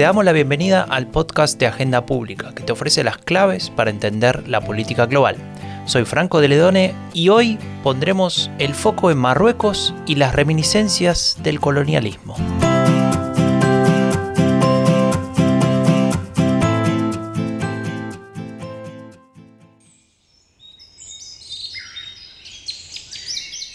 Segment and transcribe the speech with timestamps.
[0.00, 3.90] Te damos la bienvenida al podcast de Agenda Pública, que te ofrece las claves para
[3.90, 5.36] entender la política global.
[5.84, 11.60] Soy Franco de Ledone y hoy pondremos el foco en Marruecos y las reminiscencias del
[11.60, 12.34] colonialismo.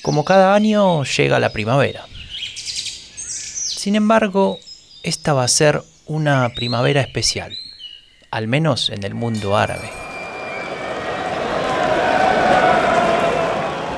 [0.02, 2.07] Como cada año llega la primavera.
[3.13, 4.57] Sin embargo,
[5.03, 7.58] esta va a ser una primavera especial,
[8.32, 9.90] al menos en el mundo árabe.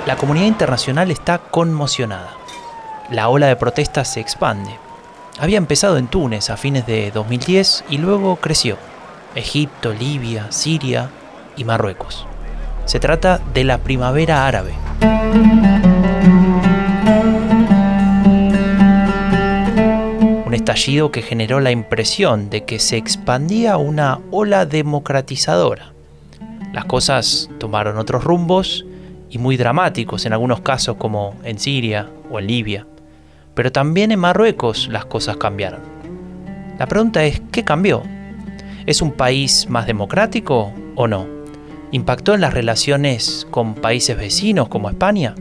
[0.05, 2.31] La comunidad internacional está conmocionada.
[3.11, 4.71] La ola de protestas se expande.
[5.37, 8.77] Había empezado en Túnez a fines de 2010 y luego creció.
[9.35, 11.09] Egipto, Libia, Siria
[11.57, 12.25] y Marruecos.
[12.85, 14.73] Se trata de la primavera árabe.
[20.67, 25.93] Estallido que generó la impresión de que se expandía una ola democratizadora.
[26.73, 28.85] Las cosas tomaron otros rumbos
[29.29, 32.85] y muy dramáticos en algunos casos como en Siria o en Libia.
[33.53, 35.79] Pero también en Marruecos las cosas cambiaron.
[36.77, 38.03] La pregunta es, ¿qué cambió?
[38.85, 41.27] ¿Es un país más democrático o no?
[41.91, 45.33] ¿Impactó en las relaciones con países vecinos como España?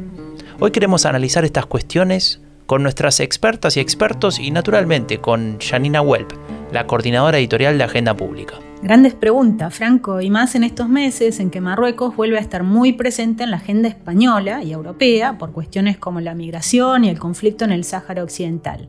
[0.61, 6.33] Hoy queremos analizar estas cuestiones con nuestras expertas y expertos y naturalmente con Janina Welp,
[6.73, 8.55] la coordinadora editorial de Agenda Pública.
[8.83, 12.93] Grandes preguntas, Franco, y más en estos meses en que Marruecos vuelve a estar muy
[12.93, 17.65] presente en la agenda española y europea por cuestiones como la migración y el conflicto
[17.65, 18.89] en el Sáhara Occidental.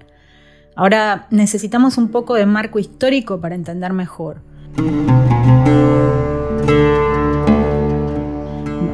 [0.75, 4.41] Ahora necesitamos un poco de marco histórico para entender mejor.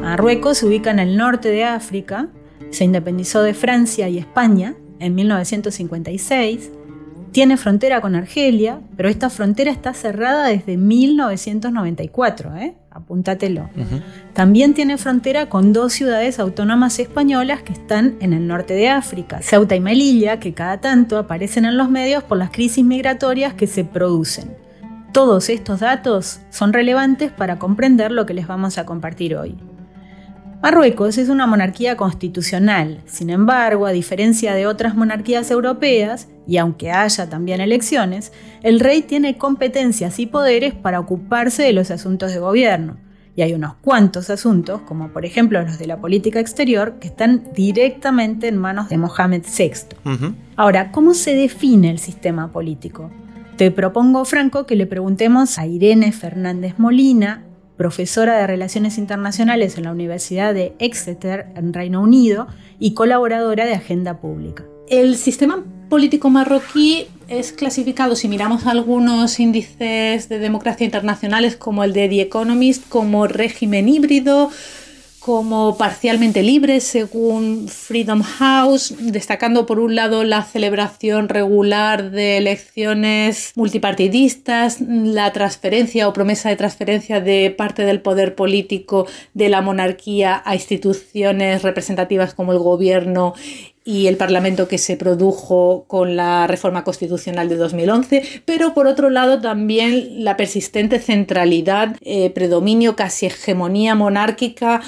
[0.00, 2.28] Marruecos se ubica en el norte de África,
[2.74, 6.70] se independizó de Francia y España en 1956
[7.34, 12.76] tiene frontera con Argelia, pero esta frontera está cerrada desde 1994, ¿eh?
[12.90, 13.68] apúntatelo.
[14.34, 19.42] También tiene frontera con dos ciudades autónomas españolas que están en el norte de África,
[19.42, 23.66] Ceuta y Melilla, que cada tanto aparecen en los medios por las crisis migratorias que
[23.66, 24.56] se producen.
[25.12, 29.56] Todos estos datos son relevantes para comprender lo que les vamos a compartir hoy.
[30.64, 36.90] Marruecos es una monarquía constitucional, sin embargo, a diferencia de otras monarquías europeas, y aunque
[36.90, 38.32] haya también elecciones,
[38.62, 42.96] el rey tiene competencias y poderes para ocuparse de los asuntos de gobierno.
[43.36, 47.50] Y hay unos cuantos asuntos, como por ejemplo los de la política exterior, que están
[47.54, 49.98] directamente en manos de Mohamed VI.
[50.56, 53.10] Ahora, ¿cómo se define el sistema político?
[53.58, 57.44] Te propongo, Franco, que le preguntemos a Irene Fernández Molina,
[57.76, 62.46] profesora de Relaciones Internacionales en la Universidad de Exeter, en Reino Unido,
[62.78, 64.64] y colaboradora de Agenda Pública.
[64.88, 71.92] El sistema político marroquí es clasificado, si miramos algunos índices de democracia internacionales como el
[71.92, 74.50] de The Economist, como régimen híbrido,
[75.24, 83.52] como parcialmente libre según Freedom House, destacando por un lado la celebración regular de elecciones
[83.56, 90.42] multipartidistas, la transferencia o promesa de transferencia de parte del poder político de la monarquía
[90.44, 93.32] a instituciones representativas como el gobierno
[93.86, 99.10] y el Parlamento que se produjo con la reforma constitucional de 2011, pero por otro
[99.10, 104.80] lado también la persistente centralidad, eh, predominio, casi hegemonía monárquica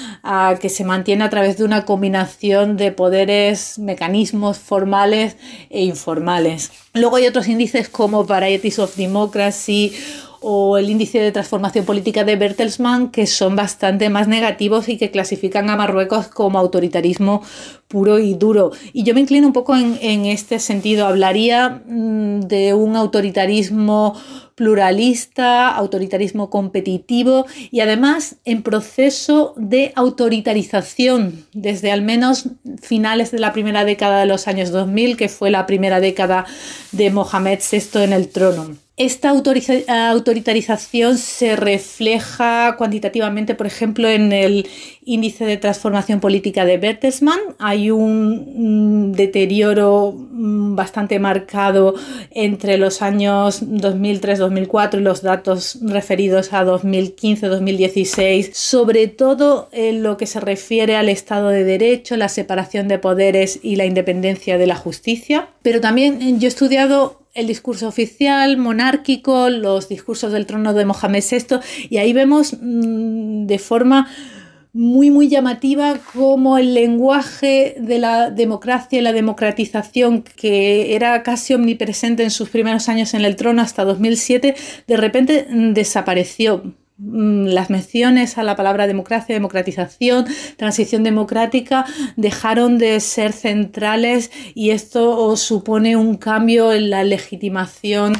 [0.59, 5.37] que se mantiene a través de una combinación de poderes, mecanismos formales
[5.69, 6.71] e informales.
[6.93, 9.93] Luego hay otros índices como Varieties of Democracy
[10.41, 15.11] o el índice de transformación política de Bertelsmann, que son bastante más negativos y que
[15.11, 17.41] clasifican a Marruecos como autoritarismo
[17.87, 18.71] puro y duro.
[18.93, 21.07] Y yo me inclino un poco en, este sentido.
[21.07, 24.15] Hablaría mm, de un autoritarismo
[24.57, 32.49] pluralista, autoritarismo competitivo y además en proceso de autoritarización desde al menos
[32.81, 36.47] finales de la primera década de los años 2000, que fue la primera década
[36.91, 38.75] de Mohamed VI en el trono.
[38.97, 44.67] Esta autoritarización se refleja cuantitativamente, por ejemplo, en el
[45.07, 47.39] índice de transformación política de Bertelsmann.
[47.59, 51.95] Hay un deterioro mm, bastante marcado
[52.31, 60.27] entre los años 2003-2004 y los datos referidos a 2015-2016, sobre todo en lo que
[60.27, 64.75] se refiere al Estado de Derecho, la separación de poderes y la independencia de la
[64.75, 65.47] justicia.
[65.61, 71.23] Pero también yo he estudiado el discurso oficial, monárquico, los discursos del trono de Mohamed
[71.23, 74.09] VI, y ahí vemos mm, de forma
[74.77, 81.53] muy, muy llamativa como el lenguaje de la democracia y la democratización, que era casi
[81.53, 84.55] omnipresente en sus primeros años en el trono hasta 2007,
[84.87, 86.63] de repente desapareció
[86.99, 90.25] Mm, las menciones a la palabra democracia, democratización,
[90.57, 91.85] transición democrática
[92.15, 98.13] dejaron de ser centrales y esto supone un cambio en la legitimación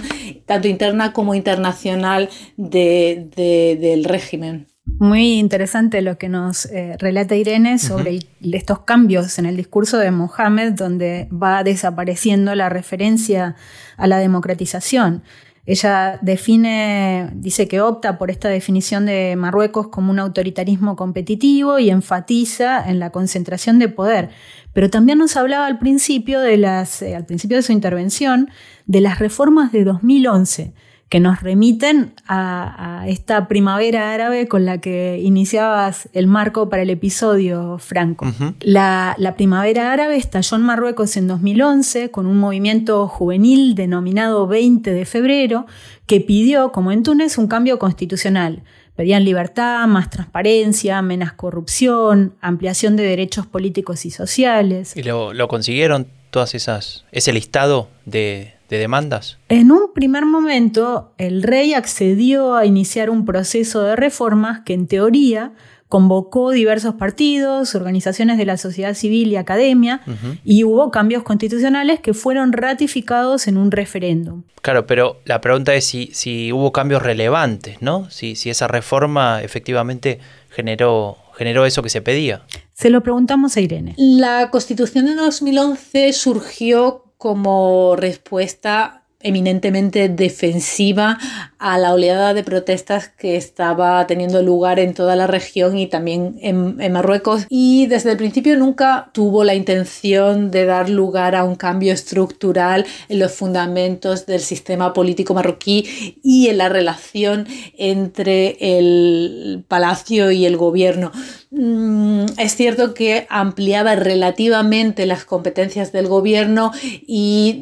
[0.46, 4.68] tanto interna como internacional del régimen.
[5.00, 10.10] Muy interesante lo que nos eh, relata Irene sobre estos cambios en el discurso de
[10.10, 13.56] Mohammed, donde va desapareciendo la referencia
[13.98, 15.22] a la democratización.
[15.68, 21.92] Ella define, dice que opta por esta definición de Marruecos como un autoritarismo competitivo y
[21.92, 24.30] enfatiza en la concentración de poder.
[24.74, 28.50] Pero también nos hablaba al principio de las, eh, al principio de su intervención,
[28.86, 30.74] de las reformas de 2011
[31.10, 36.90] que nos remiten a, esta primavera árabe con la que iniciabas el marco para el
[36.90, 38.26] episodio, Franco.
[38.60, 44.92] la, la, primavera árabe estalló en Marruecos en 2011 con un movimiento juvenil denominado 20
[44.92, 45.66] de febrero
[46.08, 48.64] que pidió, como en Túnez, un cambio constitucional.
[48.98, 54.98] Pedían libertad, más transparencia, menos corrupción, ampliación de derechos políticos y sociales.
[54.98, 59.38] ¿Y lo, lo consiguieron todas esas, ese listado de, de demandas?
[59.50, 64.88] En un primer momento, el rey accedió a iniciar un proceso de reformas que en
[64.88, 65.54] teoría
[65.88, 70.02] convocó diversos partidos, organizaciones de la sociedad civil y academia,
[70.44, 74.44] y hubo cambios constitucionales que fueron ratificados en un referéndum.
[74.62, 78.10] Claro, pero la pregunta es si, si hubo cambios relevantes, ¿no?
[78.10, 80.20] Si, si esa reforma efectivamente
[80.50, 82.44] generó, generó eso que se pedía.
[82.74, 83.94] Se lo preguntamos a Irene.
[83.98, 91.18] La constitución de 2011 surgió como respuesta eminentemente defensiva
[91.60, 96.38] a la oleada de protestas que estaba teniendo lugar en toda la región y también
[96.42, 101.56] en, Marruecos y desde el principio nunca tuvo la intención de dar lugar a un
[101.56, 107.48] cambio estructural en los fundamentos del sistema político marroquí y en la relación
[107.78, 111.12] entre el palacio y el gobierno.
[111.50, 116.72] Mm, es cierto que ampliaba relativamente las competencias del gobierno
[117.08, 117.62] y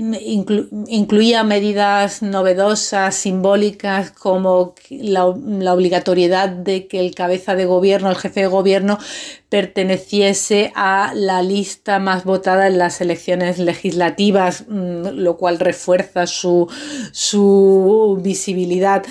[0.88, 8.42] incluía medidas novedosas, simbólicas, como la, obligatoriedad de que el cabeza de gobierno, el jefe
[8.42, 9.00] de gobierno,
[9.48, 16.68] perteneciese a la lista más votada en las elecciones legislativas, mm, lo cual refuerza su,
[17.14, 19.04] su visibilidad.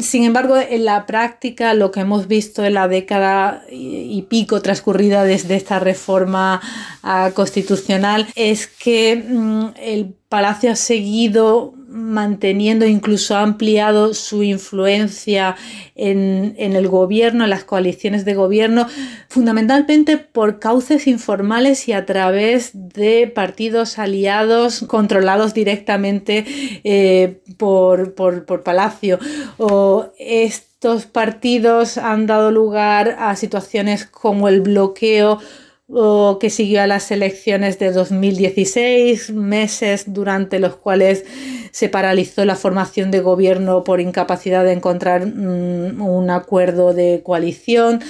[0.00, 5.24] Sin embargo, en la práctica, lo que hemos visto en la década y pico transcurrida
[5.24, 6.60] desde esta reforma
[7.02, 15.56] ah, constitucional es que mm, el Palacio ha seguido manteniendo, incluso ha ampliado su influencia
[15.94, 18.86] en, el gobierno, en las coaliciones de gobierno,
[19.28, 26.44] fundamentalmente por cauces informales y a través de partidos aliados controlados directamente
[26.84, 29.18] eh, por, por, por, Palacio.
[29.58, 35.40] O estos partidos han dado lugar a situaciones como el bloqueo
[36.40, 41.24] que siguió a las elecciones de 2016, meses durante los cuales
[41.72, 48.00] se paralizó la formación de gobierno por incapacidad de encontrar mm, un acuerdo de coalición.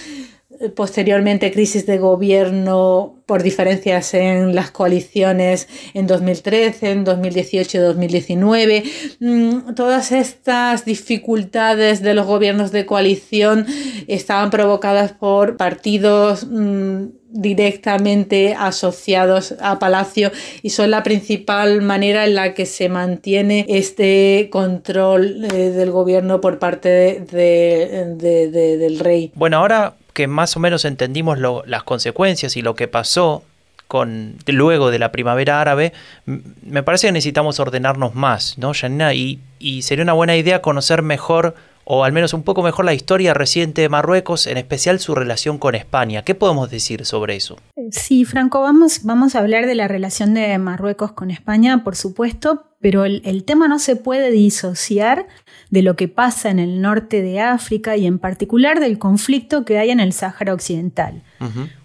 [0.76, 8.82] Posteriormente, crisis de gobierno por diferencias en las coaliciones en 2013, en 2018 y 2019.
[9.20, 13.66] Mm, todas estas dificultades de los gobiernos de coalición
[14.08, 20.30] estaban provocadas por partidos mm, directamente asociados a Palacio
[20.62, 26.40] y son la principal manera en la que se mantiene este control eh, del gobierno
[26.40, 29.32] por parte del rey.
[29.34, 33.42] Bueno, ahora que más o menos entendimos las consecuencias y lo que pasó
[33.88, 35.92] con, luego de la primavera árabe,
[36.26, 39.12] me parece que necesitamos ordenarnos más, ¿no, Janina?
[39.14, 42.94] Y, y sería una buena idea conocer mejor o al menos un poco mejor la
[42.94, 46.22] historia reciente de Marruecos, en especial su relación con España.
[46.22, 47.56] ¿Qué podemos decir sobre eso?
[47.90, 52.64] Sí, Franco, vamos, vamos a hablar de la relación de Marruecos con España, por supuesto,
[52.80, 55.26] pero el, tema no se puede disociar
[55.70, 59.78] de lo que pasa en el norte de África y en particular del conflicto que
[59.78, 61.22] hay en el Sáhara Occidental.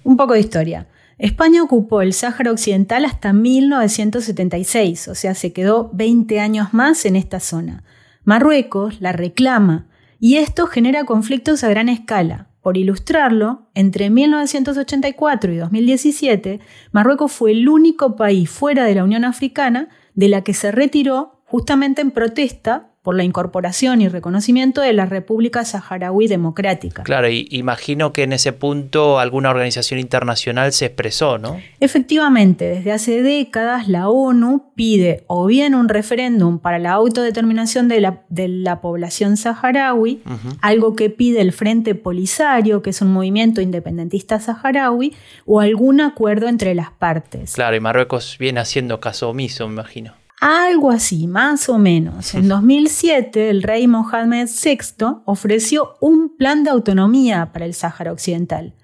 [0.03, 0.87] Un poco de historia.
[1.19, 7.15] España ocupó el Sáhara Occidental hasta 1976, o sea, se quedó 20 años más en
[7.15, 7.83] esta zona.
[8.27, 9.87] Marruecos la reclama
[10.19, 12.49] y esto genera conflictos a gran escala.
[12.61, 16.59] Por ilustrarlo, entre 1984 y 2017,
[16.91, 21.41] Marruecos fue el único país fuera de la Unión Africana de la que se retiró
[21.45, 27.03] justamente en protesta por la incorporación y reconocimiento de la República Saharaui Democrática.
[27.03, 31.57] Claro, y imagino que en ese punto alguna organización internacional se expresó, ¿no?
[31.79, 38.01] Efectivamente, desde hace décadas la ONU pide o bien un referéndum para la autodeterminación de
[38.01, 40.21] la, de la población saharaui,
[40.59, 46.49] algo que pide el Frente Polisario, que es un movimiento independentista saharaui, o algún acuerdo
[46.49, 47.53] entre las partes.
[47.53, 50.26] Claro, y Marruecos viene haciendo caso omiso, me imagino.
[50.39, 52.35] Algo así, más o menos.
[52.35, 58.75] En 2007, el rey Mohammed VI ofreció un plan de autonomía para el Sáhara Occidental.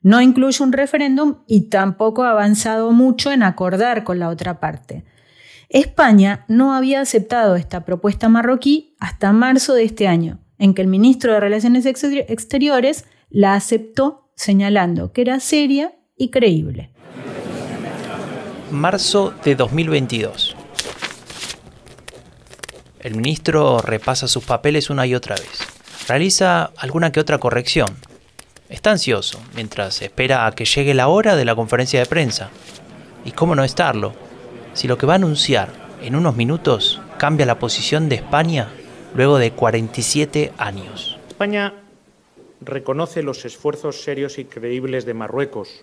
[0.00, 5.04] No incluye un referéndum y tampoco ha avanzado mucho en acordar con la otra parte.
[5.68, 10.88] España no había aceptado esta propuesta marroquí hasta marzo de este año, en que el
[10.88, 16.90] ministro de Relaciones Exteriores la aceptó señalando que era seria y creíble.
[18.70, 20.56] Marzo de 2022.
[23.02, 25.58] El ministro repasa sus papeles una y otra vez.
[26.06, 27.88] Realiza alguna que otra corrección.
[28.68, 32.50] Está ansioso mientras espera a que llegue la hora de la conferencia de prensa.
[33.24, 34.12] ¿Y cómo no estarlo?
[34.74, 38.68] Si lo que va a anunciar en unos minutos cambia la posición de España
[39.16, 41.18] luego de 47 años.
[41.28, 41.74] España
[42.60, 45.82] reconoce los esfuerzos serios y creíbles de Marruecos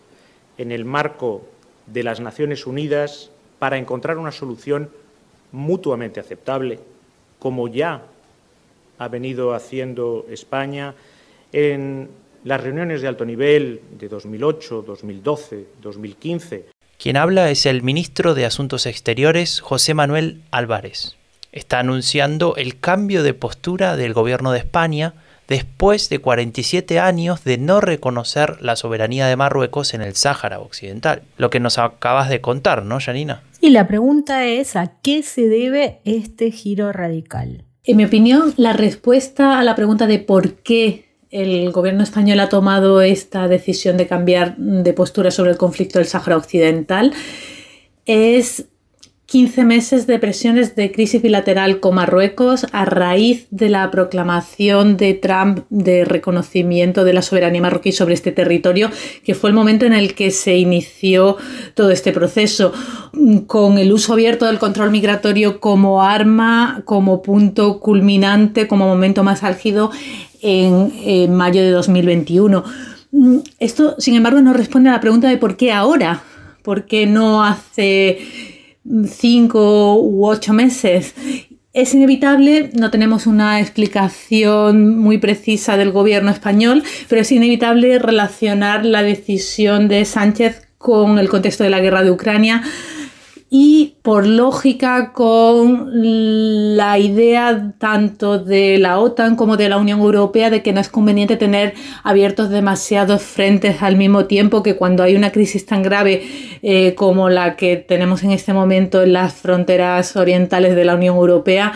[0.57, 1.45] en el marco
[1.85, 4.89] de las Naciones Unidas para encontrar una solución
[5.51, 6.79] mutuamente aceptable
[7.39, 8.03] como ya
[8.97, 10.93] ha venido haciendo España
[11.51, 12.09] en
[12.43, 16.65] las reuniones de alto nivel de 2008, 2012, 2015.
[16.97, 21.15] Quien habla es el ministro de Asuntos Exteriores, José Manuel Álvarez.
[21.51, 25.13] Está anunciando el cambio de postura del gobierno de España
[25.49, 31.23] después de 47 años de no reconocer la soberanía de Marruecos en el Sáhara Occidental.
[31.37, 33.43] Lo que nos acabas de contar, ¿no, Janina?
[33.59, 37.65] Y la pregunta es, ¿a qué se debe este giro radical?
[37.83, 42.49] En mi opinión, la respuesta a la pregunta de por qué el gobierno español ha
[42.49, 47.13] tomado esta decisión de cambiar de postura sobre el conflicto del Sáhara Occidental
[48.05, 48.65] es
[49.29, 55.13] 15 meses de presiones de crisis bilateral con Marruecos a raíz de la proclamación de
[55.13, 58.89] Trump de reconocimiento de la soberanía marroquí sobre este territorio,
[59.23, 61.37] que fue el momento en el que se inició
[61.75, 62.73] todo este proceso,
[63.45, 69.43] con el uso abierto del control migratorio como arma, como punto culminante, como momento más
[69.43, 69.91] álgido
[70.41, 72.63] en, mayo de 2021.
[73.59, 76.23] Esto, sin embargo, no responde a la pregunta de por qué ahora,
[76.63, 78.57] por qué no hace
[79.07, 81.13] cinco u ocho meses.
[81.71, 88.85] Es inevitable, no tenemos una explicación muy precisa del gobierno español, pero es inevitable relacionar
[88.85, 92.63] la decisión de Sánchez con el contexto de la guerra de Ucrania
[93.51, 95.89] y por lógica con
[96.77, 100.89] la idea tanto de la OTAN como de la Unión Europea de que no es
[100.89, 106.23] conveniente tener abiertos demasiados frentes al mismo tiempo que cuando hay una crisis tan grave
[106.61, 111.15] eh, como la que tenemos en este momento en las fronteras orientales de la Unión
[111.15, 111.73] Europea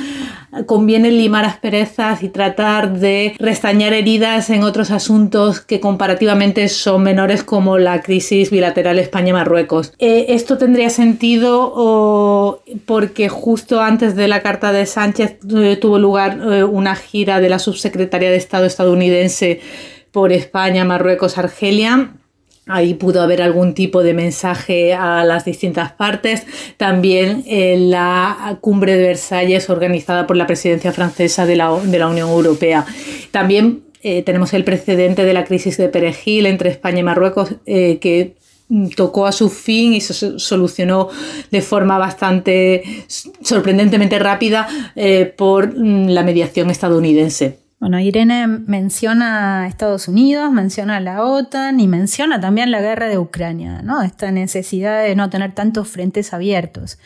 [0.65, 7.43] conviene limar asperezas y tratar de restañar heridas en otros asuntos que comparativamente son menores
[7.43, 9.93] como la crisis bilateral España-Marruecos.
[9.97, 11.62] Eh, esto tendría sentido
[12.85, 17.49] porque justo antes de la carta de Sánchez eh, tuvo lugar eh, una gira de
[17.49, 19.61] la subsecretaria de Estado estadounidense
[20.11, 22.13] por España, Marruecos, Argelia
[22.65, 26.45] Ahí pudo haber algún tipo de mensaje a las distintas partes.
[26.77, 32.85] También en la cumbre de Versalles organizada por la presidencia francesa de la, Unión Europea.
[33.31, 37.97] También eh, tenemos el precedente de la crisis de Perejil entre España y Marruecos eh,
[37.99, 38.35] que
[38.95, 41.09] tocó a su fin y se solucionó
[41.51, 43.05] de forma bastante
[43.41, 47.59] sorprendentemente rápida eh, por mm, la mediación estadounidense.
[47.79, 53.09] Bueno, Irene menciona a Estados Unidos, menciona a la OTAN y menciona también la guerra
[53.09, 54.01] de Ucrania, ¿no?
[54.01, 56.97] Esta necesidad de no tener tantos frentes abiertos.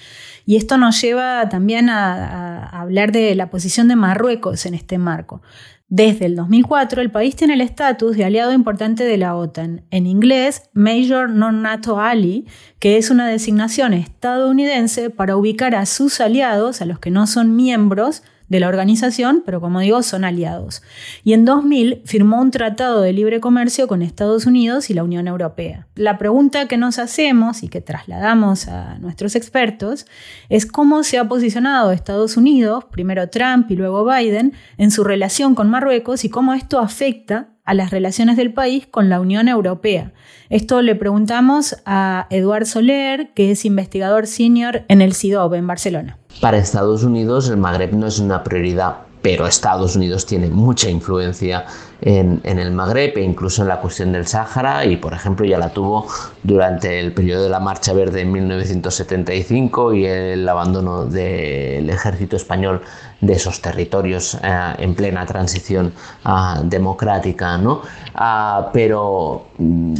[0.45, 5.41] Y esto nos lleva también a hablar de la posición de Marruecos en este marco.
[5.89, 10.06] Desde el 2004, el país tiene el estatus de aliado importante de la OTAN, en
[10.06, 12.46] inglés Major Non-NATO Ally,
[12.79, 17.56] que es una designación estadounidense para ubicar a sus aliados, a los que no son
[17.56, 20.82] miembros, de la organización, pero como digo, son aliados.
[21.24, 25.27] Y en 2000 firmó un tratado de libre comercio con Estados Unidos y la Unión
[25.27, 25.88] Europea.
[25.96, 30.06] La pregunta que nos hacemos y que trasladamos a nuestros expertos
[30.50, 35.56] es cómo se ha posicionado Estados Unidos, primero Trump y luego Biden, en su relación
[35.56, 40.13] con Marruecos y cómo esto afecta a las relaciones del país con la Unión Europea.
[40.50, 46.18] Esto le preguntamos a Eduard Soler, que es investigador senior en el CIDOB en Barcelona.
[46.41, 51.65] Para Estados Unidos el Magreb no es una prioridad pero Estados Unidos tiene mucha influencia
[52.01, 55.70] en, el Magreb e incluso en la cuestión del Sáhara y por ejemplo ya la
[55.70, 56.08] tuvo
[56.44, 62.82] durante el periodo de la Marcha Verde en 1975 y el abandono del ejército español
[63.22, 67.82] de esos territorios eh, en plena transición ah, democrática, ¿no?
[68.13, 69.94] Ah, pero mm,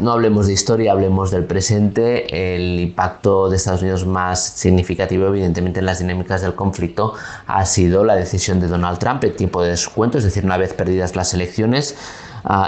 [0.00, 2.54] no hablemos de historia, hablemos del presente.
[2.54, 7.14] El impacto de Estados Unidos más significativo, evidentemente, en las dinámicas del conflicto
[7.46, 10.74] ha sido la decisión de Donald Trump el tiempo de descuento, es decir, una vez
[10.74, 11.96] perdidas las elecciones,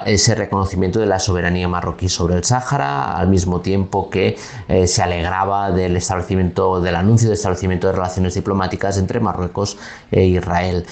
[0.07, 4.37] ese reconocimiento de la soberanía marroquí sobre el Sáhara, al mismo tiempo que
[4.69, 9.79] eh, se alegraba del establecimiento, del anuncio de establecimiento de relaciones diplomáticas entre Marruecos
[10.11, 10.87] e Israel.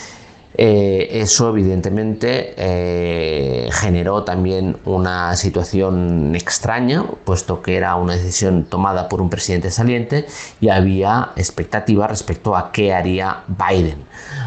[0.54, 9.08] Eh, eso evidentemente eh, generó también una situación extraña, puesto que era una decisión tomada
[9.08, 10.26] por un presidente saliente
[10.60, 14.04] y había expectativas respecto a qué haría Biden.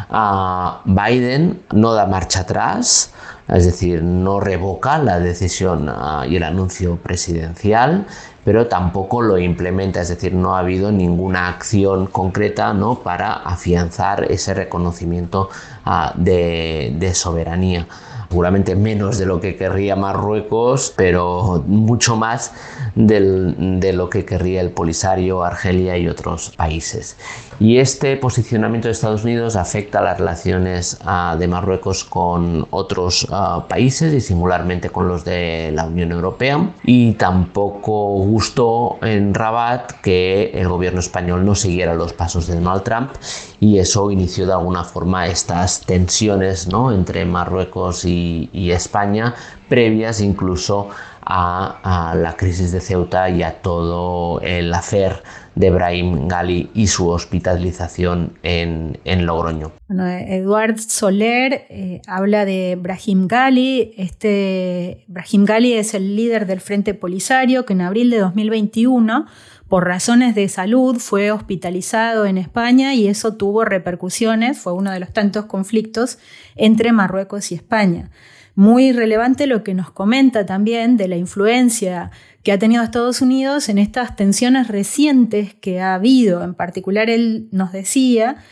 [0.10, 3.14] Ah, Biden no da marcha atrás,
[3.52, 8.08] es decir, no revoca la decisión ah, y el anuncio presidencial,
[8.44, 13.00] pero tampoco lo implementa, es decir, no ha habido ninguna acción concreta ¿no?
[13.00, 15.50] para afianzar ese reconocimiento
[15.86, 17.88] ah, de soberanía
[18.32, 22.54] seguramente menos de lo que querría Marruecos, pero mucho más
[22.96, 27.18] de lo que querría el Polisario, Argelia y otros países.
[27.60, 33.66] Y este posicionamiento de Estados Unidos afecta las relaciones ah, de Marruecos con otros ah,
[33.68, 36.74] países y singularmente con los de la Unión Europea.
[36.84, 42.84] Y tampoco gustó en Rabat que el gobierno español no siguiera los pasos de Donald
[42.84, 43.12] Trump
[43.60, 46.92] y eso inició de alguna forma estas tensiones ¿no?
[46.92, 48.21] entre Marruecos y,
[48.54, 49.36] España,
[49.70, 50.90] previas incluso
[51.24, 55.24] a, la crisis de Ceuta y a todo el hacer
[55.56, 59.72] de Brahim Gali y su hospitalización en, Logroño.
[59.88, 63.94] Bueno, Eduard Soler eh, habla de Brahim Gali.
[63.98, 69.26] Este, Brahim Gali es el líder del Frente Polisario que en abril de 2021
[69.72, 75.00] por razones de salud fue hospitalizado en España y eso tuvo repercusiones, fue uno de
[75.00, 76.20] los tantos conflictos
[76.58, 78.12] entre Marruecos y España.
[78.54, 82.12] Muy relevante lo que nos comenta también de la influencia
[82.44, 86.44] que ha tenido Estados Unidos en estas tensiones recientes que ha habido.
[86.44, 88.44] En particular, él nos decía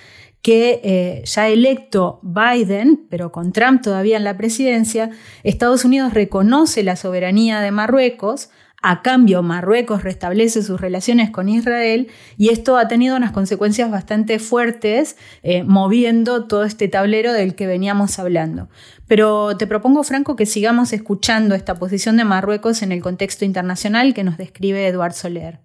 [0.41, 5.09] que eh, ya electo Biden, pero con Trump todavía en la presidencia,
[5.43, 12.07] Estados Unidos reconoce la soberanía de Marruecos, a cambio, Marruecos restablece sus relaciones con Israel
[12.37, 17.67] y esto ha tenido unas consecuencias bastante fuertes, eh, moviendo todo este tablero del que
[17.67, 18.69] veníamos hablando.
[19.07, 24.13] Pero te propongo, Franco, que sigamos escuchando esta posición de Marruecos en el contexto internacional
[24.13, 25.59] que nos describe Eduard Soler.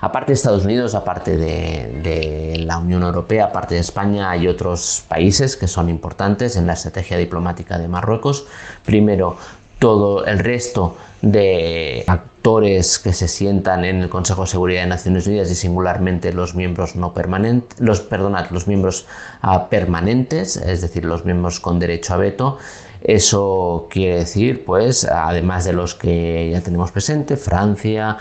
[0.00, 5.04] Aparte de Estados Unidos, aparte de, de la Unión Europea, aparte de España, hay otros
[5.08, 8.46] países que son importantes en la estrategia diplomática de Marruecos.
[8.84, 9.36] Primero,
[9.78, 12.04] todo el resto de
[12.46, 16.54] actores que se sientan en el Consejo de Seguridad de Naciones Unidas y singularmente los
[16.54, 19.04] miembros no permanentes, los perdonad, los miembros
[19.42, 22.58] ah, permanentes, es decir, los miembros con derecho a veto,
[23.06, 28.16] eso quiere decir, pues, además de los que ya tenemos presente, Francia,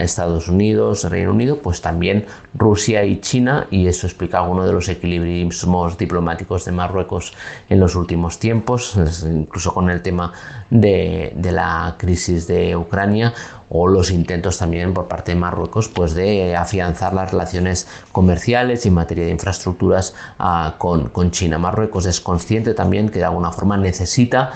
[0.00, 4.88] Estados Unidos, Reino Unido, pues también Rusia y China, y eso explica algunos de los
[4.88, 7.32] equilibrismos diplomáticos de Marruecos
[7.68, 10.32] en los últimos tiempos, incluso con el tema
[10.70, 13.34] de, de la crisis de Ucrania
[13.68, 18.88] o los intentos también por parte de Marruecos pues de afianzar las relaciones comerciales y
[18.88, 21.58] en materia de infraestructuras ah, con, con, China.
[21.58, 24.52] Marruecos es consciente también que de alguna forma necesita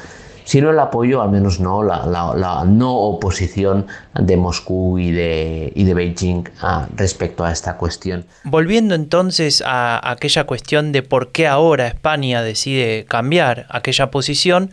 [0.50, 5.84] si no el apoyo, al menos no la, no oposición de Moscú y de, y
[5.84, 8.24] de Beijing ah, respecto a esta cuestión.
[8.42, 14.72] Volviendo entonces a aquella cuestión de por qué ahora España decide cambiar aquella posición,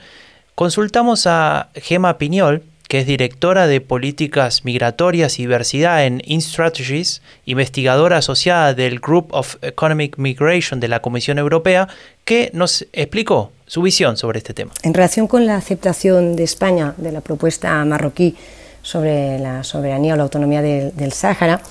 [0.56, 8.18] consultamos a Gema Piñol, que es directora de Políticas Migratorias y Diversidad en InStrategies, investigadora
[8.18, 11.88] asociada del Group of Economic Migration de la Comisión Europea,
[12.24, 14.72] que nos explicó su visión sobre este tema.
[14.84, 18.36] En relación con la aceptación de España de la propuesta marroquí
[18.82, 21.62] sobre la soberanía o la autonomía del Sáhara,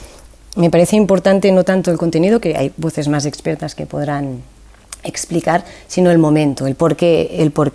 [0.57, 4.43] me parece importante no tanto el contenido, que hay voces más expertas que podrán
[5.03, 7.73] explicar, sino el momento, el por qué, el por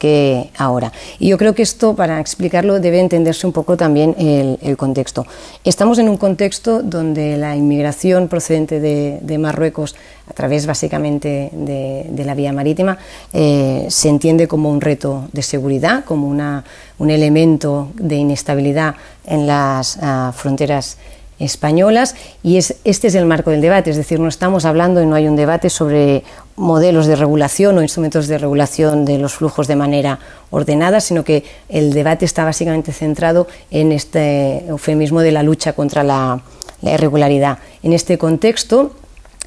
[0.58, 0.92] ahora.
[1.20, 5.26] Y yo creo que esto, para explicarlo, debe entenderse un poco también el, contexto.
[5.64, 9.96] Estamos en un contexto donde la inmigración procedente de, Marruecos,
[10.30, 12.98] a través básicamente de, la vía marítima,
[13.34, 16.64] eh, se entiende como un reto de seguridad, como una,
[17.00, 20.98] un elemento de inestabilidad en las ah, fronteras
[21.44, 25.06] españolas y es, este es el marco del debate, es decir, no estamos hablando y
[25.06, 26.24] no hay un debate sobre
[26.56, 31.44] modelos de regulación o instrumentos de regulación de los flujos de manera ordenada, sino que
[31.70, 36.42] el debate está básicamente centrado en este eufemismo de la lucha contra la,
[36.82, 37.60] la irregularidad.
[37.84, 38.92] En este contexto,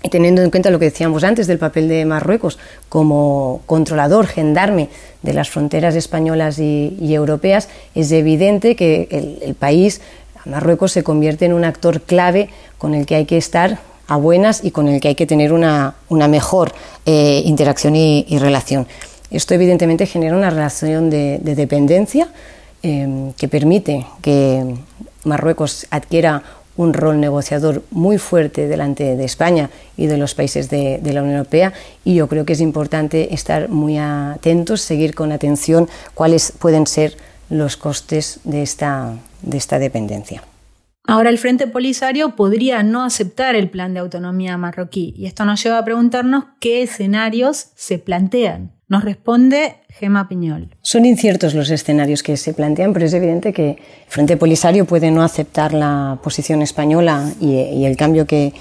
[0.04, 2.58] y teniendo en cuenta lo que decíamos antes del papel de Marruecos
[2.90, 4.90] como controlador, gendarme
[5.22, 9.08] de las fronteras españolas y, europeas, es evidente que
[9.42, 10.02] el, país,
[10.44, 14.64] Marruecos, se convierte en un actor clave con el que hay que estar a buenas
[14.64, 16.72] y con el que hay que tener una, mejor
[17.06, 18.86] eh, interacción y, relación.
[19.30, 22.28] Esto evidentemente genera una relación de, dependencia
[22.82, 24.76] eh, que permite que
[25.24, 26.42] Marruecos adquiera
[26.76, 31.36] un rol negociador muy fuerte delante de España y de los países de, la Unión
[31.36, 31.72] Europea
[32.04, 37.16] y yo creo que es importante estar muy atentos, seguir con atención cuáles pueden ser
[37.50, 40.42] los costes de esta, de esta dependencia.
[41.06, 45.62] Ahora el Frente Polisario podría no aceptar el plan de autonomía marroquí y esto nos
[45.62, 48.72] lleva a preguntarnos qué escenarios se plantean.
[48.88, 50.70] Nos responde Gema Piñol.
[50.80, 53.78] Son inciertos los escenarios que se plantean, pero es evidente que el
[54.08, 58.54] Frente Polisario puede no aceptar la posición española y, el cambio que,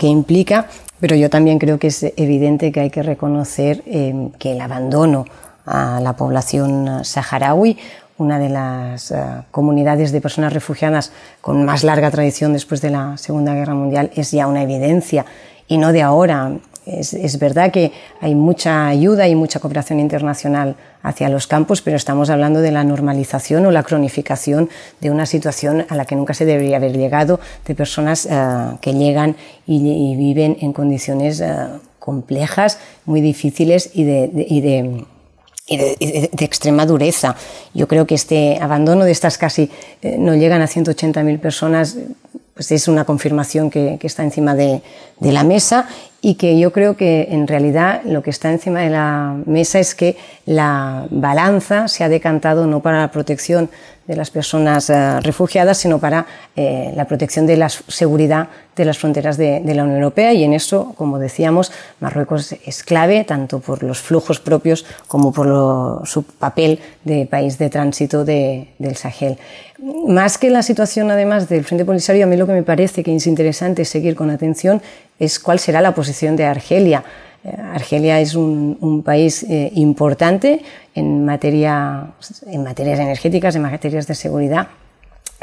[0.00, 0.66] implica,
[0.98, 5.26] pero yo también creo que es evidente que hay que reconocer eh, que el abandono
[5.66, 7.78] a la población saharaui,
[8.20, 9.16] una de las eh,
[9.50, 14.30] comunidades de personas refugiadas con más larga tradición después de la Segunda Guerra Mundial, es
[14.30, 15.24] ya una evidencia
[15.66, 16.52] y no de ahora.
[16.86, 22.30] Es, verdad que hay mucha ayuda y mucha cooperación internacional hacia los campos, pero estamos
[22.30, 24.68] hablando de la normalización o la cronificación
[25.00, 28.32] de una situación a la que nunca se debería haber llegado, de personas eh,
[28.80, 31.54] que llegan y, viven en condiciones eh,
[32.00, 35.06] complejas, muy difíciles y de,
[35.70, 37.36] extrema dureza.
[37.74, 39.70] Yo creo que este abandono de estas casi
[40.02, 41.96] eh, no llegan a 180.000 personas
[42.60, 44.82] pues es una confirmación que, está encima de,
[45.20, 45.88] la mesa
[46.20, 49.94] y que yo creo que en realidad lo que está encima de la mesa es
[49.94, 53.70] que la balanza se ha decantado no para la protección
[54.10, 58.98] de las personas eh, refugiadas, sino para eh, la protección de la seguridad de las
[58.98, 61.70] fronteras de, la Unión Europea y en eso, como decíamos,
[62.00, 67.70] Marruecos es clave tanto por los flujos propios como por su papel de país de
[67.70, 69.38] tránsito del Sahel.
[70.08, 73.14] Más que la situación, además, del Frente Polisario, a mí lo que me parece que
[73.14, 74.82] es interesante seguir con atención
[75.20, 77.04] es cuál será la posición de Argelia.
[77.42, 80.62] Eh, Argelia es un, país eh, importante
[80.94, 82.08] en, materia,
[82.46, 84.68] en materias energéticas, en materias de seguridad,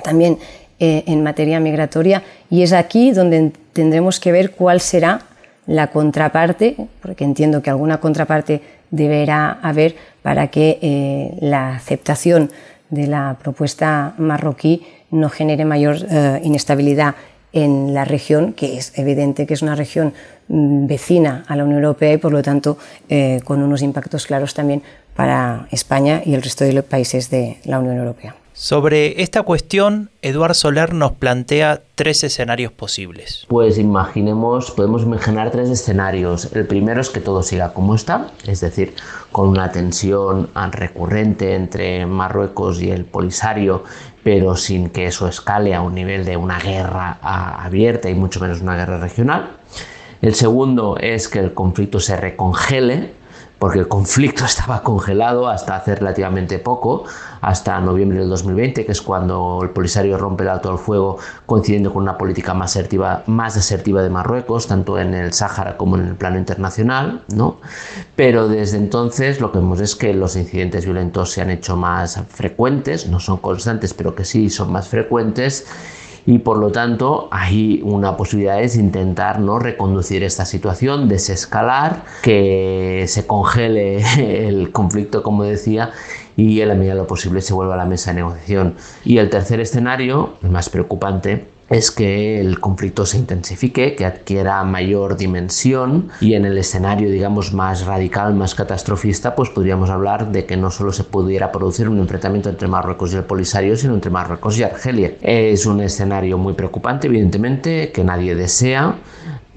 [0.04, 0.38] también
[0.80, 5.22] eh, en materia migratoria, y es aquí donde tendremos que ver cuál será
[5.66, 12.52] la contraparte, porque entiendo que alguna contraparte deberá haber para que la aceptación
[12.90, 15.98] de la propuesta marroquí no genere mayor
[16.42, 17.16] inestabilidad
[17.52, 20.14] en la región, que es evidente que es una región
[20.48, 22.78] vecina a la Unión Europea y por lo tanto
[23.10, 24.82] eh, con unos impactos claros también
[25.16, 28.36] para España y el resto de los países de la Unión Europea.
[28.60, 33.46] Sobre esta cuestión, Eduard Soler nos plantea tres escenarios posibles.
[33.48, 36.52] Pues imaginemos, podemos imaginar tres escenarios.
[36.56, 38.96] El primero es que todo siga como está, es decir,
[39.32, 43.84] con una tensión recurrente entre Marruecos y el Polisario,
[44.24, 48.62] pero sin que eso escale a un nivel de una guerra abierta y mucho menos
[48.62, 49.52] una guerra regional.
[50.22, 53.14] El segundo es que el conflicto se recongele,
[53.60, 57.06] porque el conflicto estaba congelado hasta hace relativamente poco,
[57.42, 61.94] hasta noviembre del 2020, que es cuando el Polisario rompe el alto al fuego, coincidiendo
[61.94, 66.08] con una política más asertiva, más asertiva de Marruecos, tanto en el Sáhara como en
[66.08, 67.24] el plano internacional.
[67.34, 67.58] ¿no?
[68.16, 72.20] Pero desde entonces lo que vemos es que los incidentes violentos se han hecho más
[72.30, 75.66] frecuentes, no son constantes, pero que sí son más frecuentes
[76.28, 79.60] y por lo tanto hay una posibilidad es intentar ¿no?
[79.60, 84.04] reconducir esta situación, desescalar, que se congele
[84.48, 85.92] el conflicto como decía
[86.36, 88.76] y en la medida de lo posible se vuelva a la mesa de negociación.
[89.06, 94.64] Y el tercer escenario, el más preocupante, es que el conflicto se intensifique, que adquiera
[94.64, 100.46] mayor dimensión y en el escenario, digamos, más radical, más catastrofista, pues podríamos hablar de
[100.46, 104.12] que no solo se pudiera producir un enfrentamiento entre Marruecos y el Polisario, sino entre
[104.12, 105.14] Marruecos y Argelia.
[105.22, 108.96] Es un escenario muy preocupante, evidentemente, que nadie desea,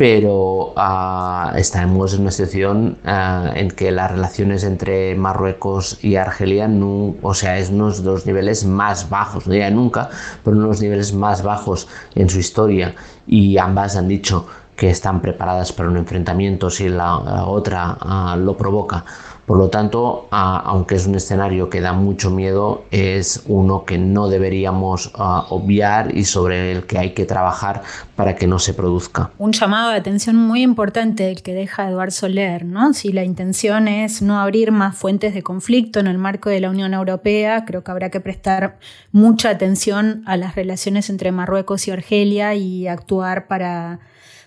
[0.00, 6.68] pero uh, estamos en una situación uh, en que las relaciones entre Marruecos y Argelia,
[6.68, 10.08] no, o sea, es uno de los niveles más bajos, no diría nunca,
[10.42, 12.94] pero uno de los niveles más bajos en su historia.
[13.26, 18.56] Y ambas han dicho que están preparadas para un enfrentamiento si la, otra uh, lo
[18.56, 19.04] provoca
[19.50, 24.28] Por lo tanto, aunque es un escenario que da mucho miedo, es uno que no
[24.28, 27.82] deberíamos obviar y sobre el que hay que trabajar
[28.14, 29.32] para que no se produzca.
[29.38, 32.94] Un llamado de atención muy importante el que deja Eduard Soler, ¿no?
[32.94, 36.70] Si la intención es no abrir más fuentes de conflicto en el marco de la
[36.70, 38.78] Unión Europea, creo que habrá que prestar
[39.10, 43.98] mucha atención a las relaciones entre Marruecos y Argelia y actuar para,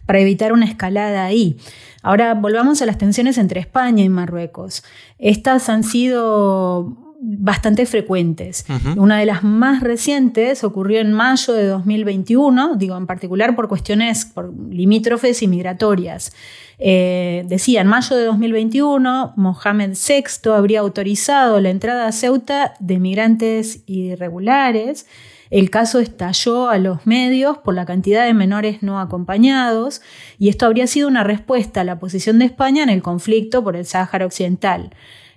[0.05, 1.57] para evitar una escalada ahí.
[2.01, 4.83] Ahora volvamos a las tensiones entre España y Marruecos.
[5.17, 8.65] Estas han sido bastante frecuentes.
[8.97, 14.25] Una de las más recientes ocurrió en mayo de 2021, digo en particular por cuestiones
[14.25, 16.33] por limítrofes y migratorias.
[16.79, 22.99] Eh, decía, en mayo de 2021, Mohamed VI habría autorizado la entrada a Ceuta de
[22.99, 25.05] migrantes irregulares.
[25.53, 30.01] El caso estalló a los medios por la cantidad de menores no acompañados
[30.39, 33.75] y esto habría sido una respuesta a la posición de España en el conflicto por
[33.75, 34.89] el Sáhara Occidental.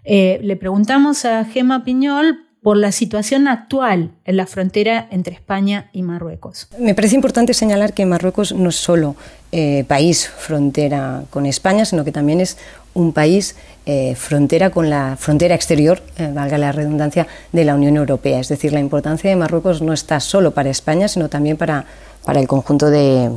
[0.05, 5.89] Eh, le preguntamos a Gema Piñol por la situación actual en la frontera entre España
[5.93, 6.67] y Marruecos.
[6.81, 9.15] Me parece importante señalar que Marruecos no es solo
[9.53, 12.59] eh, país frontera con España, sino que también es
[12.93, 13.55] un país
[13.87, 16.03] eh, frontera con la frontera exterior,
[16.35, 18.41] valga la redundancia, de la Unión Europea.
[18.41, 21.85] Es decir, la importancia de Marruecos no está solo para España, sino también para,
[22.25, 23.31] para el conjunto de,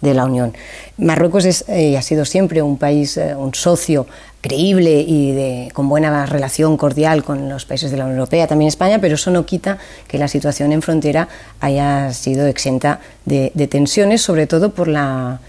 [0.00, 0.54] de la Unión.
[0.96, 4.06] Marruecos es, eh, ha sido siempre un país, eh, un socio
[4.40, 8.68] creíble y de, con buena relación cordial con los países de la Unión Europea, también
[8.68, 11.28] España, pero eso no quita que la situación en frontera
[11.60, 15.40] haya sido exenta de tensiones, sobre todo por la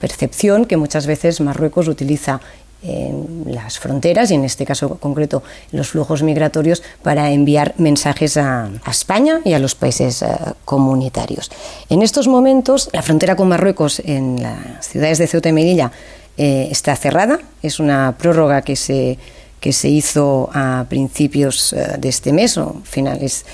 [0.00, 2.40] percepción que muchas veces Marruecos utiliza
[2.82, 8.70] en las fronteras y en este caso concreto los flujos migratorios para enviar mensajes a,
[8.88, 10.28] España y a los países eh,
[10.64, 11.50] comunitarios.
[11.88, 15.90] En estos momentos la frontera con Marruecos en las ciudades de Ceuta y Melilla
[16.38, 19.18] eh, está cerrada, es una prórroga que se
[19.60, 23.44] que se hizo a principios eh, de este mes o finales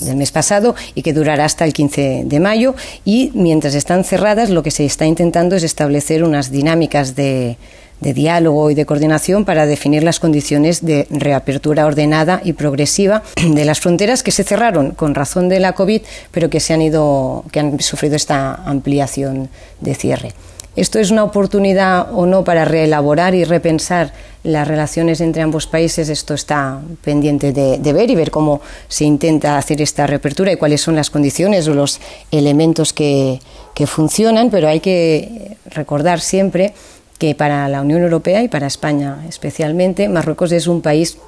[0.00, 2.74] del mes pasado y que durará hasta el 15 de mayo.
[3.04, 7.58] Y mientras están cerradas, lo que se está intentando es establecer unas dinámicas de,
[8.02, 13.64] de diálogo y de coordinación para definir las condiciones de reapertura ordenada y progresiva de
[13.64, 17.44] las fronteras que se cerraron con razón de la COVID, pero que se han ido,
[17.52, 19.48] que han sufrido esta ampliación
[19.80, 20.32] de cierre.
[20.74, 26.08] ¿Esto es una oportunidad o no para reelaborar y repensar las relaciones entre ambos países?
[26.08, 30.80] Esto está pendiente de, ver y ver cómo se intenta hacer esta reapertura y cuáles
[30.80, 33.38] son las condiciones o los elementos que
[33.86, 36.72] funcionan, pero hay que recordar siempre
[37.18, 41.18] que para la Unión Europea y para España especialmente, Marruecos es un país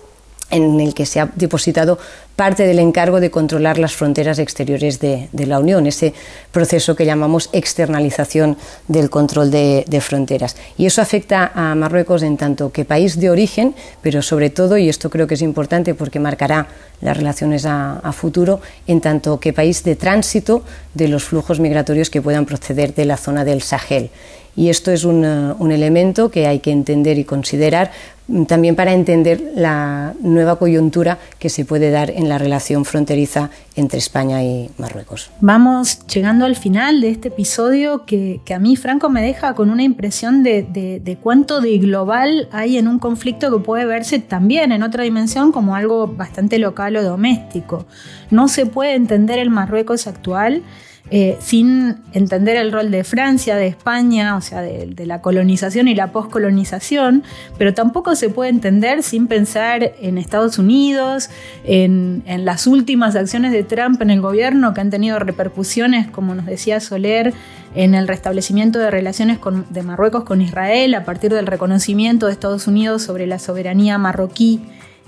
[0.51, 1.99] en el que se ha depositado
[2.37, 6.15] parte del encargo de controlar las fronteras exteriores de, la Unión, ese
[6.51, 8.57] proceso que llamamos externalización
[8.89, 10.57] del control de, fronteras.
[10.77, 14.89] Y eso afecta a Marruecos en tanto que país de origen, pero sobre todo, y
[14.89, 16.67] esto creo que es importante porque marcará
[17.01, 20.63] las relaciones a, futuro, en tanto que país de tránsito
[20.95, 24.11] de los flujos migratorios que puedan proceder de la zona del Sahel.
[24.57, 27.91] Y esto es un, elemento que hay que entender y considerar
[28.29, 33.51] mm, también para entender la nueva coyuntura que se puede dar en la relación fronteriza
[33.75, 35.31] entre España y Marruecos.
[35.41, 39.71] Vamos llegando al final de este episodio que, que a mí, Franco, me deja con
[39.71, 44.21] una impresión de, de, de, cuánto de global hay en un conflicto que puede verse
[44.21, 47.87] también en otra dimensión como algo bastante local o doméstico.
[48.31, 50.63] No se puede entender el Marruecos actual
[51.11, 55.95] eh, sin entender el rol de Francia, de España, o sea, de, la colonización y
[55.95, 57.25] la poscolonización,
[57.59, 61.29] pero tampoco se puede entender sin pensar en Estados Unidos,
[61.65, 66.47] en, las últimas acciones de Trump en el gobierno que han tenido repercusiones, como nos
[66.47, 67.35] decía Soler,
[67.75, 69.39] en el restablecimiento de relaciones
[69.69, 74.63] de Marruecos con Israel a partir del reconocimiento de Estados Unidos sobre la soberanía marroquí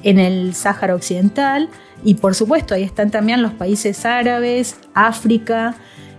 [0.07, 1.69] en el Sáhara Occidental.
[2.05, 5.75] Y por supuesto, ahí están también los países árabes, África,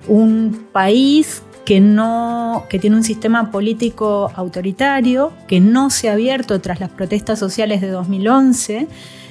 [0.10, 6.60] un país que, no, que tiene un sistema político autoritario, que no se ha abierto
[6.60, 8.88] tras las protestas sociales de 2011,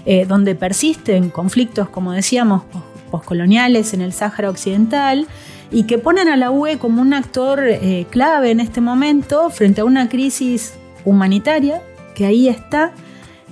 [0.07, 2.62] eh, donde persisten conflictos, como decíamos,
[3.11, 5.27] poscoloniales en el Sáhara Occidental,
[5.71, 9.83] y que ponen a la UE como un actor eh, clave en este momento frente
[9.83, 11.83] a una crisis humanitaria
[12.14, 12.92] que ahí está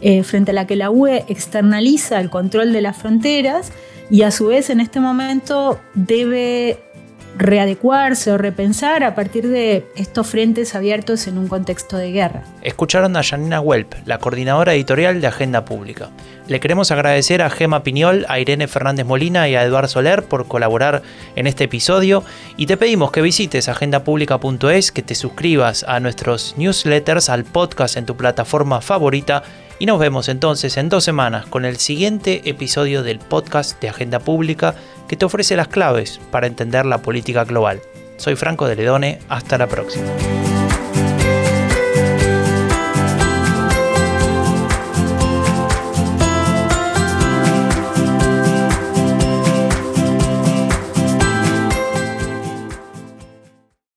[0.00, 3.72] eh, frente a la que la UE externaliza el control de las fronteras
[4.10, 6.78] y a su vez en este momento debe
[7.36, 12.42] readecuarse o repensar a partir de estos frentes abiertos en un contexto de guerra.
[12.62, 16.10] Escucharon a Janina Welp, la coordinadora editorial de Agenda Pública.
[16.46, 20.46] Le queremos agradecer a Gema Piñol, a Irene Fernández Molina y a Eduard Soler por
[20.46, 21.02] colaborar
[21.36, 22.22] en este episodio
[22.56, 28.06] y te pedimos que visites agendapublica.es, que te suscribas a nuestros newsletters, al podcast en
[28.06, 29.42] tu plataforma favorita
[29.78, 34.20] y nos vemos entonces en dos semanas con el siguiente episodio del podcast de Agenda
[34.20, 34.74] Pública
[35.08, 37.80] que te ofrece las claves para entender la política global.
[38.16, 40.06] Soy Franco de Ledone, hasta la próxima.